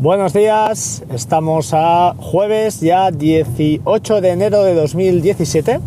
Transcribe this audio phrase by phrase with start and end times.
[0.00, 5.80] Buenos días, estamos a jueves ya 18 de enero de 2017.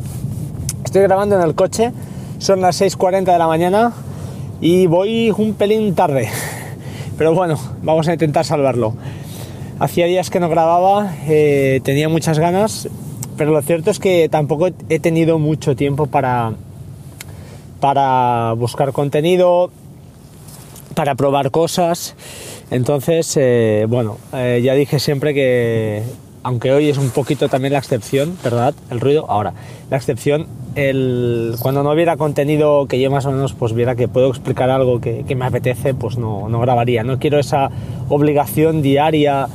[0.84, 1.94] Estoy grabando en el coche,
[2.38, 3.94] son las 6.40 de la mañana
[4.60, 6.28] y voy un pelín tarde.
[7.18, 8.96] Pero bueno, vamos a intentar salvarlo.
[9.80, 12.90] Hacía días que no grababa, eh, tenía muchas ganas,
[13.38, 16.52] pero lo cierto es que tampoco he tenido mucho tiempo para,
[17.80, 19.72] para buscar contenido,
[20.96, 22.16] para probar cosas.
[22.72, 26.04] Entonces, eh, bueno, eh, ya dije siempre que,
[26.42, 28.74] aunque hoy es un poquito también la excepción, ¿verdad?
[28.90, 29.54] El ruido, ahora,
[29.90, 34.08] la excepción, el, cuando no hubiera contenido que yo más o menos pues viera que
[34.08, 37.04] puedo explicar algo que, me apetece, pues no, no grabaría.
[37.04, 37.70] No quiero esa
[38.08, 39.48] obligación diaria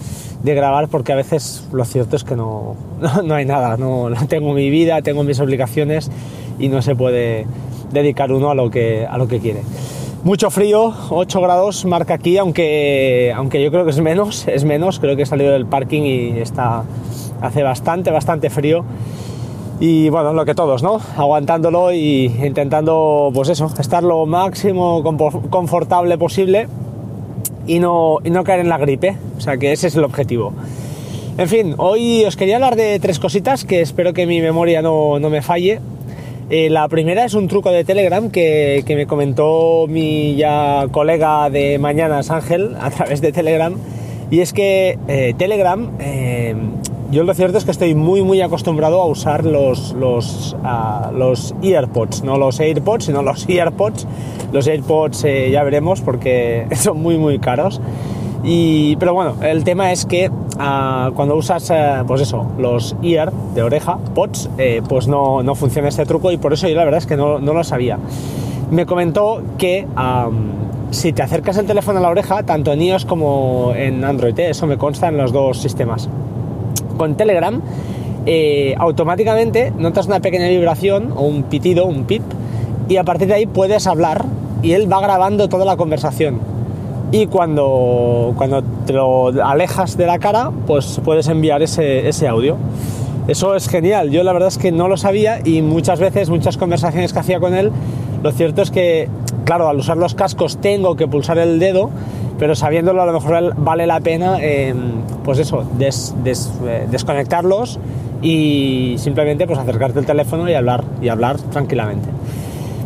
[0.43, 4.11] de grabar porque a veces lo cierto es que no, no, no hay nada, no,
[4.11, 6.11] no, tengo mi vida, tengo mis obligaciones
[6.59, 7.47] y no se puede
[7.93, 9.63] dedicar uno a lo que, a lo que quiere.
[10.25, 14.99] Mucho frío, 8 grados marca aquí, aunque, aunque yo creo que es menos, es menos,
[14.99, 16.83] creo que he salido del parking y está,
[17.41, 18.85] hace bastante, bastante frío.
[19.79, 21.01] Y bueno, lo que todos, ¿no?
[21.17, 25.03] Aguantándolo y intentando, pues eso, estar lo máximo
[25.51, 26.67] confortable posible
[27.67, 29.17] y no, y no caer en la gripe.
[29.37, 30.53] O sea que ese es el objetivo.
[31.39, 35.19] En fin, hoy os quería hablar de tres cositas que espero que mi memoria no,
[35.19, 35.81] no me falle.
[36.49, 41.51] Eh, la primera es un truco de Telegram que, que, me comentó mi ya colega
[41.51, 43.75] de Mañanas Ángel a través de Telegram.
[44.31, 46.55] Y es que eh, Telegram, eh,
[47.11, 50.57] yo lo cierto es que estoy muy muy acostumbrado a usar los, los,
[51.15, 54.07] los EarPods, no los AirPods, sino los EarPods.
[54.53, 57.81] Los AirPods ya veremos porque son muy muy caros.
[58.45, 63.33] Y, pero bueno, el tema es que uh, cuando usas, uh, pues eso, los ear
[63.55, 66.85] de oreja, pods, eh, pues no, no, funciona este truco y por eso yo la
[66.85, 67.99] verdad es que no, no lo sabía.
[68.71, 69.87] Me comentó que
[70.91, 74.51] si te acercas el teléfono a la oreja, tanto en iOS como en Android, eh,
[74.51, 76.09] eso me consta en los dos sistemas.
[76.97, 77.61] Con Telegram,
[78.25, 82.23] eh, automáticamente notas una pequeña vibración o un pitido, un pip,
[82.89, 84.25] y a partir de ahí puedes hablar
[84.63, 86.56] y él va grabando toda la conversación
[87.13, 92.57] y cuando, cuando te lo alejas de la cara, pues puedes enviar ese, ese, audio.
[93.29, 96.57] Eso es genial, yo la verdad es que no lo sabía y muchas veces, muchas
[96.57, 97.73] conversaciones que hacía con él,
[98.23, 99.09] lo cierto es que,
[99.45, 101.91] claro, al usar los cascos tengo que pulsar el dedo,
[102.39, 104.75] pero sabiéndolo a lo mejor vale la pena, eh,
[105.25, 107.79] pues eso, des, des, eh, desconectarlos
[108.23, 112.09] y simplemente pues acercarte el teléfono y hablar, y hablar tranquilamente.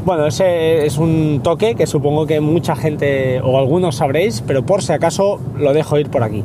[0.04, 4.82] Bueno, ese es un toque que supongo que mucha gente o algunos sabréis, pero por
[4.82, 6.42] si acaso lo dejo ir por aquí.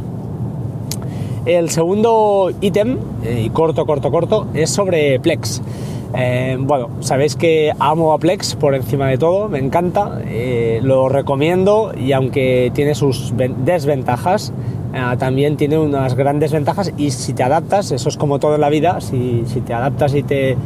[1.46, 5.62] El segundo ítem, y corto, corto, corto, es sobre Plex.
[6.18, 11.08] Eh, bueno, sabéis que amo a Plex por encima de todo, me encanta, eh, lo
[11.08, 14.52] recomiendo y aunque tiene sus desventajas,
[14.94, 18.62] eh, también tiene unas grandes ventajas y si te adaptas, eso es como todo en
[18.62, 20.58] la vida, si, si te adaptas y te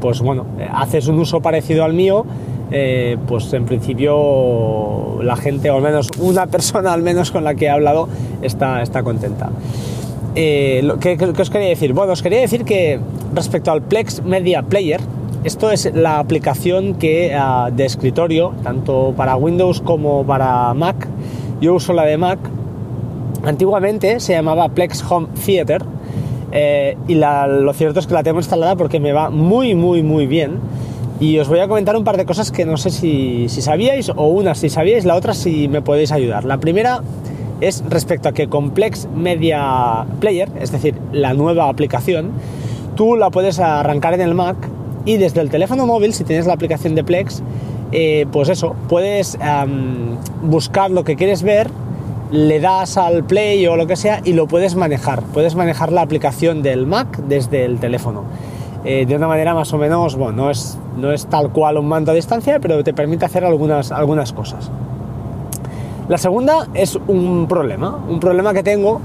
[0.00, 2.24] pues bueno, haces un uso parecido al mío,
[2.70, 7.54] eh, pues en principio la gente, o al menos una persona al menos con la
[7.54, 8.08] que he hablado,
[8.42, 9.50] está, está contenta.
[10.34, 11.92] Eh, ¿qué, ¿qué, os quería decir?
[11.92, 13.00] Bueno, os quería decir que
[13.34, 15.00] respecto al Plex Media Player,
[15.42, 21.08] esto es la aplicación que uh, de escritorio, tanto para Windows como para Mac,
[21.60, 22.38] yo uso la de Mac,
[23.44, 25.82] antiguamente se llamaba Plex Home Theater,
[26.52, 30.26] eh, y lo cierto es que la tengo instalada porque me va muy, muy, muy
[30.26, 30.58] bien.
[31.20, 34.10] Y os voy a comentar un par de cosas que no sé si, si sabíais,
[34.14, 36.44] o una si sabíais, la otra si me podéis ayudar.
[36.44, 37.02] La primera
[37.60, 42.30] es respecto a que Complex Media Player, es decir, la nueva aplicación,
[42.96, 44.56] tú la puedes arrancar en el Mac
[45.04, 47.42] y desde el teléfono móvil, si tienes la aplicación de Plex,
[47.92, 49.38] eh, pues eso, puedes
[50.42, 51.68] buscar lo que quieres ver
[52.30, 55.22] le das al play o lo que sea y lo puedes manejar.
[55.22, 58.24] Puedes manejar la aplicación del Mac desde el teléfono.
[58.84, 61.86] Eh, de una manera más o menos, bueno, no es, no es tal cual un
[61.86, 64.70] mando a distancia, pero te permite hacer algunas, algunas cosas.
[66.08, 69.00] La segunda es un problema, un problema que tengo.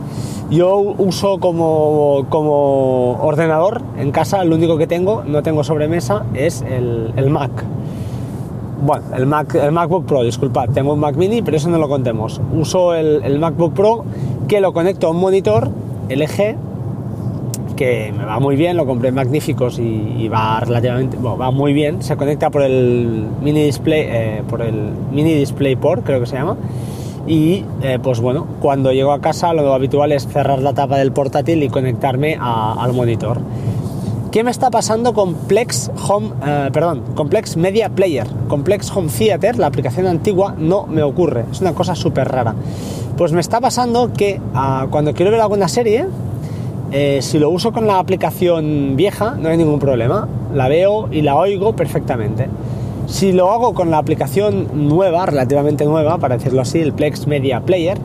[0.49, 6.61] Yo uso como, como ordenador en casa, el único que tengo, no tengo sobremesa, es
[6.61, 7.65] el Mac
[8.81, 11.87] bueno, el, Mac, el MacBook Pro, disculpad, tengo un Mac mini, pero eso no lo
[11.87, 12.41] contemos.
[12.53, 14.05] Uso el, el MacBook Pro
[14.47, 15.69] que lo conecto a un monitor
[16.09, 16.55] LG
[17.75, 21.51] que me va muy bien, lo compré en Magníficos y, y, va relativamente, bueno, va
[21.51, 26.21] muy bien, se conecta por el mini display, eh, por el mini display port, creo
[26.21, 26.55] que se llama,
[27.27, 31.11] y eh, pues bueno, cuando llego a casa lo habitual es cerrar la tapa del
[31.11, 33.39] portátil y conectarme a, al monitor
[34.35, 38.27] ¿Qué me está pasando con Plex Home, eh, perdón, Complex Media Player?
[38.49, 41.45] Complex Home Theater, la aplicación antigua, no me ocurre.
[41.49, 42.53] Es una cosa súper rara.
[43.15, 46.07] Pues me está pasando que ah, cuando quiero ver alguna serie,
[46.91, 50.27] eh, si lo uso con la aplicación vieja, no hay ningún problema.
[50.53, 52.49] La veo y la oigo perfectamente.
[53.07, 57.61] Si lo hago con la aplicación nueva, relativamente nueva, para decirlo así, el Plex Media
[57.61, 57.97] Player,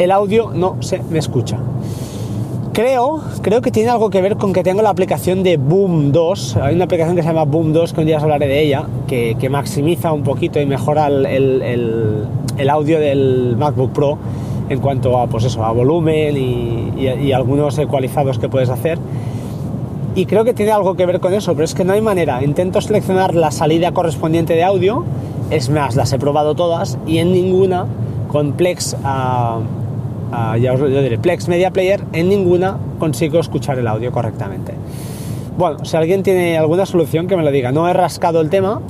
[0.00, 1.60] el audio no se me escucha.
[2.72, 6.56] Creo, creo que tiene algo que ver con que tengo la aplicación de Boom 2.
[6.58, 8.84] Hay una aplicación que se llama Boom 2, que un día os hablaré de ella,
[9.08, 14.18] que, maximiza un poquito y mejora el, audio del MacBook Pro
[14.68, 19.00] en cuanto a, pues eso, a volumen y, algunos ecualizados que puedes hacer.
[20.14, 22.40] Y creo que tiene algo que ver con eso, pero es que no hay manera.
[22.44, 25.04] Intento seleccionar la salida correspondiente de audio,
[25.50, 27.86] es más, las he probado todas y en ninguna
[28.28, 28.96] complex
[30.60, 34.74] ya os lo diré, Plex Media Player, en ninguna consigo escuchar el audio correctamente.
[35.58, 37.72] Bueno, si alguien tiene alguna solución que me lo diga.
[37.72, 38.80] No he rascado el tema,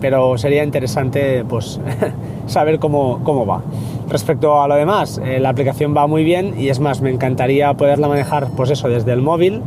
[0.00, 1.80] pero sería interesante pues
[2.46, 3.62] saber cómo, cómo va.
[4.08, 7.74] Respecto a lo demás, eh, la aplicación va muy bien y es más, me encantaría
[7.74, 9.60] poderla manejar pues eso desde el móvil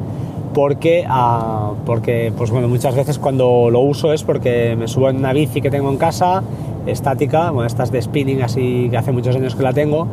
[0.54, 5.18] porque, ah, porque pues bueno, muchas veces cuando lo uso es porque me subo en
[5.18, 6.42] una bici que tengo en casa,
[6.88, 10.08] estática, bueno, estas de spinning así que hace muchos años que la tengo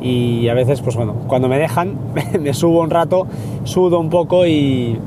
[0.00, 1.96] y a veces, pues bueno, cuando me dejan,
[2.40, 3.26] me subo un rato,
[3.64, 4.98] sudo un poco y,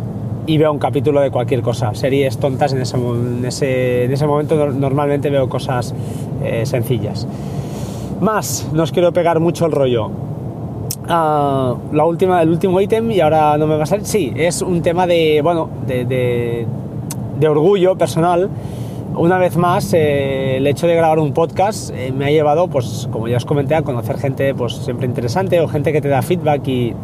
[0.48, 1.94] veo un capítulo de cualquier cosa.
[1.94, 5.94] Series tontas en ese, en ese, en ese momento normalmente veo cosas
[6.44, 7.28] eh, sencillas.
[8.22, 10.10] Más, no os quiero pegar mucho el rollo.
[11.10, 14.06] Ah, la última, el último ítem, y ahora no me va a salir.
[14.06, 18.50] Sí, es un tema de, bueno, de, de orgullo personal
[19.15, 23.07] una vez más, eh, el hecho de grabar un podcast eh, me ha llevado, pues
[23.12, 26.21] como ya os comenté, a conocer gente pues siempre interesante o gente que te da
[26.21, 26.95] feedback y,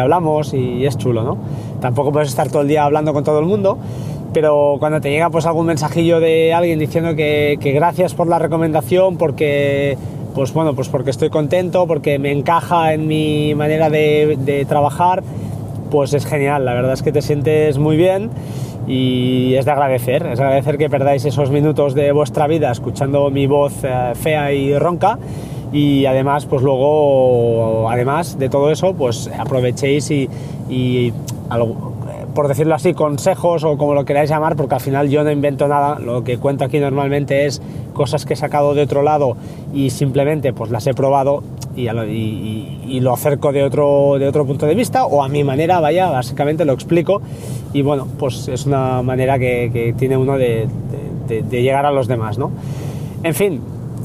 [0.00, 1.36] hablamos y es chulo, ¿no?
[1.80, 3.76] Tampoco puedes estar todo el día hablando con todo el mundo,
[4.32, 9.18] pero cuando te llega pues algún mensajillo de alguien diciendo que, gracias por la recomendación,
[9.18, 9.98] porque
[10.34, 15.22] pues bueno, pues porque estoy contento, porque me encaja en mi manera de, de trabajar,
[15.90, 18.30] pues es genial, la verdad es que te sientes muy bien
[18.86, 23.46] y es de agradecer, es agradecer que perdáis esos minutos de vuestra vida escuchando mi
[23.46, 25.18] voz eh, fea y ronca.
[25.72, 30.28] Y además pues luego además de todo eso pues aprovechéis y,
[30.68, 31.12] y
[32.34, 35.68] por decirlo así, consejos o como lo queráis llamar, porque al final yo no invento
[35.68, 37.60] nada, lo que cuento aquí normalmente es
[37.92, 39.36] cosas que he sacado de otro lado
[39.74, 41.42] y simplemente pues las he probado
[41.76, 46.10] y, lo acerco de otro, de otro punto de vista o a mi manera, vaya,
[46.10, 47.20] básicamente lo explico
[47.72, 50.68] y bueno, pues es una manera que, tiene uno de,
[51.50, 52.50] llegar a los demás, ¿no?
[53.22, 53.60] En fin,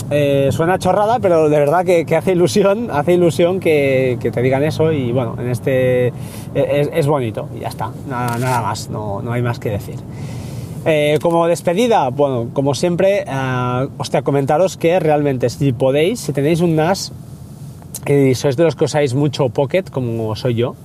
[0.10, 4.92] eh, suena chorrada, pero de verdad que, hace ilusión, hace ilusión que, te digan eso
[4.92, 6.14] y bueno, en este
[6.54, 9.98] es, bonito y ya está, nada, nada más, no, no hay más que decir.
[10.90, 16.62] Eh, como despedida, bueno, como siempre, uh, hostia, comentaros que realmente si podéis, si tenéis
[16.62, 17.12] un NAS
[18.06, 20.76] y sois de los que usáis mucho Pocket, como soy yo,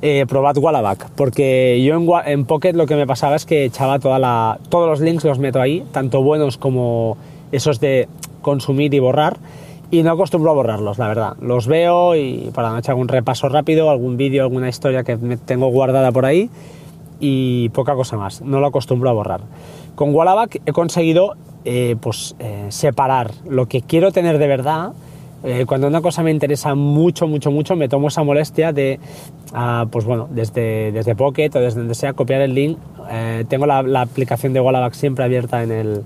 [0.00, 4.18] eh, probad Wallaback, porque yo en, Pocket lo que me pasaba es que echaba toda
[4.18, 7.16] la, todos los links los meto ahí, tanto buenos como
[7.52, 8.08] esos de
[8.42, 9.36] consumir y borrar,
[9.90, 11.36] y no acostumbro a borrarlos, la verdad.
[11.40, 15.36] Los veo y para no echar algún repaso rápido, algún vídeo, alguna historia que me
[15.36, 16.50] tengo guardada por ahí,
[17.20, 19.40] y poca cosa más, no lo acostumbro a borrar.
[19.94, 21.34] Con Wallaback he conseguido
[21.64, 24.92] eh, pues, eh, separar lo que quiero tener de verdad.
[25.44, 29.00] Eh, cuando una cosa me interesa mucho, mucho, mucho, me tomo esa molestia de,
[29.52, 32.78] ah, pues bueno, desde, desde Pocket o desde donde sea, copiar el link.
[33.48, 36.02] tengo la, aplicación de Wallaback siempre abierta en el,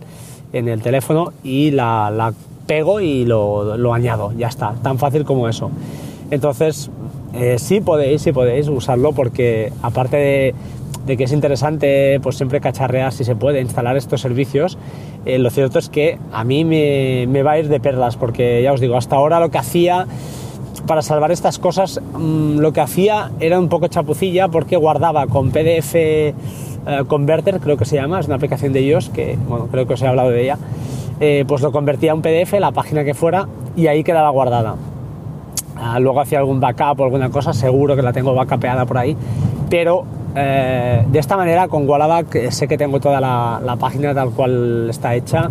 [0.53, 2.33] en el teléfono y la,
[2.67, 5.71] pego y lo, lo, añado, ya está, tan fácil como eso.
[6.31, 6.91] Entonces,
[7.59, 10.55] sí podéis, sí podéis usarlo porque aparte de
[11.07, 14.77] de que es interesante pues siempre cacharrear si se puede instalar estos servicios,
[15.27, 18.73] eh, lo cierto es que a mí me, va a ir de perlas, porque ya
[18.73, 20.07] os digo, hasta ahora lo que hacía
[20.87, 25.51] para salvar estas cosas, mm, lo que hacía era un poco chapucilla porque guardaba con
[25.51, 26.35] PDF eh,
[27.09, 30.03] Converter, creo que se llama, es una aplicación de ellos que, bueno, creo que os
[30.03, 30.59] he hablado de ella,
[31.19, 34.77] eh, pues lo convertía a un PDF, la página que fuera, y ahí quedaba guardada.
[35.77, 39.17] Ah, luego hacía algún backup o alguna cosa, seguro que la tengo backupeada por ahí,
[39.69, 40.05] pero
[40.37, 45.15] eh, de esta manera con Wallaback sé que tengo toda la, página tal cual está
[45.15, 45.49] hecha,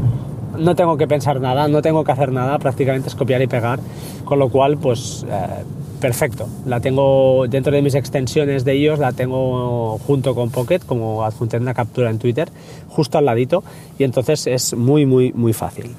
[0.60, 3.80] no tengo que pensar nada, no tengo que hacer nada, prácticamente es copiar y pegar,
[4.26, 5.64] con lo cual pues eh,
[6.00, 11.24] perfecto, la tengo dentro de mis extensiones de ellos, la tengo junto con Pocket, como
[11.24, 12.50] adjunté una captura en Twitter,
[12.88, 13.64] justo al ladito,
[13.98, 15.96] y entonces es muy muy muy fácil.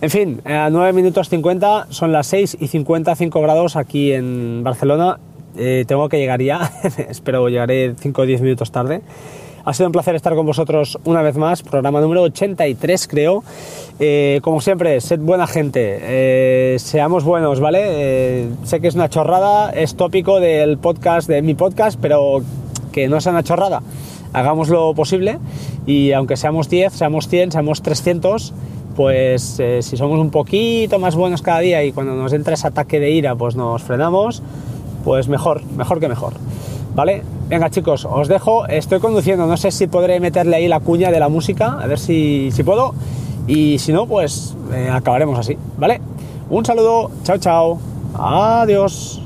[0.00, 5.18] En fin, a 9 minutos 50, son las 6 y 55 grados aquí en Barcelona
[5.56, 6.72] eh, tengo que llegar ya,
[7.08, 9.02] espero llegaré 5 o 10 minutos tarde.
[9.66, 13.42] Ha sido un placer estar con vosotros una vez más, programa número 83 creo.
[13.98, 17.80] Eh, como siempre, sed buena gente, eh, seamos buenos, ¿vale?
[17.84, 22.42] Eh, sé que es una chorrada, es tópico del podcast, de mi podcast, pero
[22.92, 23.82] que no sea una chorrada.
[24.32, 25.40] Hagamos lo posible
[25.84, 28.54] y aunque seamos 10, seamos 100, seamos 300,
[28.94, 33.00] pues si somos un poquito más buenos cada día y cuando nos entra ese ataque
[33.00, 34.44] de ira, pues nos frenamos,
[35.06, 36.32] pues mejor, mejor que mejor.
[36.96, 37.22] ¿Vale?
[37.48, 41.20] Venga chicos, os dejo, estoy conduciendo, no sé si podré meterle ahí la cuña de
[41.20, 42.92] la música, a ver si, si puedo,
[43.46, 46.00] y si no, pues eh, acabaremos así, ¿vale?
[46.50, 47.78] Un saludo, chao, chao,
[48.18, 49.25] adiós.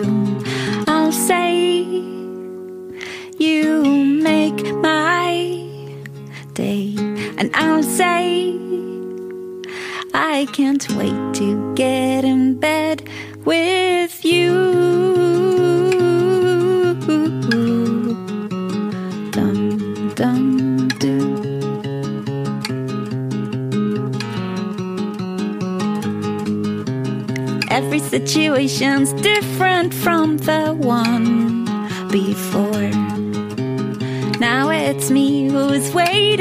[6.53, 6.93] Day,
[7.37, 8.57] and I'll say,
[10.13, 13.07] I can't wait to get in bed
[13.45, 14.51] with you.
[19.31, 20.41] Dum dum.
[27.69, 31.65] Every situation's different from the one
[32.09, 32.91] before.
[34.39, 36.40] Now it's me who's waiting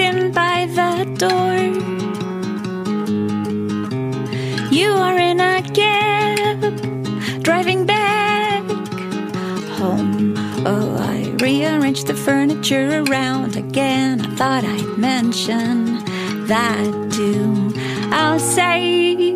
[11.60, 14.22] I rearranged the furniture around again.
[14.22, 16.02] I thought I'd mention
[16.46, 17.74] that too.
[18.10, 19.34] I'll say,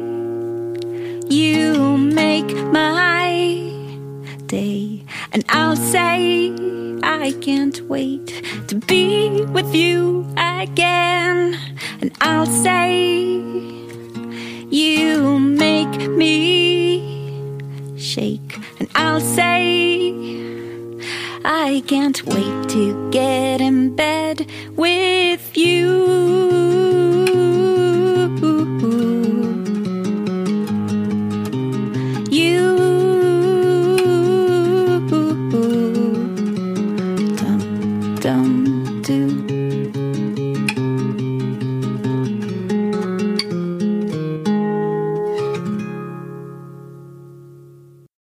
[1.28, 3.28] You make my
[4.46, 6.50] day, and I'll say,
[7.02, 11.58] I can't wait to be with you again.
[12.00, 13.04] And I'll say,
[14.70, 18.58] you make me shake.
[18.80, 20.43] And I'll say,
[21.46, 24.50] I can't wait to get in bed.